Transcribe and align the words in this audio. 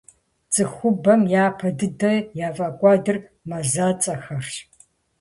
Цӏыхубэм 0.53 1.21
япэ 1.45 1.67
дыдэ 1.77 2.13
яфӏэкӏуэдыр 2.47 3.17
мазэцӏэхэрщ. 3.49 4.53